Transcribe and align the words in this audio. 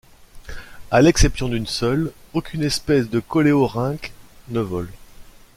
À 0.89 1.03
l'exception 1.03 1.47
d'une 1.47 1.67
seule, 1.67 2.11
aucune 2.33 2.63
espèce 2.63 3.07
de 3.07 3.19
coléorrinques 3.19 4.13
ne 4.47 4.59
vole. 4.59 4.89